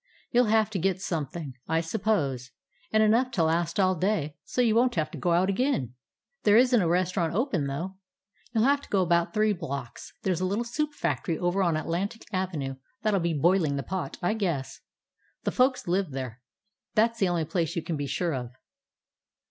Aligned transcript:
You 0.31 0.41
will 0.41 0.49
have 0.49 0.71
to 0.71 0.79
get 0.79 0.99
something, 0.99 1.53
I 1.67 1.79
suppose, 1.81 2.49
and 2.91 3.03
enough 3.03 3.29
to 3.33 3.43
last 3.43 3.79
all 3.79 3.93
day, 3.93 4.35
so 4.43 4.59
you 4.59 4.73
won't 4.73 4.95
have 4.95 5.11
to 5.11 5.17
go 5.19 5.33
out 5.33 5.47
again. 5.47 5.93
There 6.41 6.57
is 6.57 6.73
n't 6.75 6.81
a 6.81 6.87
restaurant 6.87 7.35
open, 7.35 7.67
though. 7.67 7.97
You 8.51 8.61
'll 8.61 8.65
have 8.65 8.81
to 8.81 8.89
go 8.89 9.03
about 9.03 9.31
three 9.35 9.53
blocks. 9.53 10.13
There 10.23 10.33
's 10.33 10.41
a 10.41 10.45
little 10.45 10.63
soup 10.63 10.93
factory 10.93 11.37
over 11.37 11.61
on 11.61 11.77
Atlantic 11.77 12.25
Avenue 12.33 12.77
that 13.03 13.13
'll 13.13 13.19
be 13.19 13.35
boiling 13.35 13.75
the 13.75 13.83
pot, 13.83 14.17
I 14.23 14.33
guess. 14.33 14.79
The 15.43 15.51
folks 15.51 15.87
live 15.87 16.09
there. 16.09 16.41
That 16.95 17.15
's 17.15 17.19
the 17.19 17.29
only 17.29 17.45
place 17.45 17.75
you 17.75 17.83
can 17.83 17.95
be 17.95 18.07
sure 18.07 18.33
of." 18.33 18.49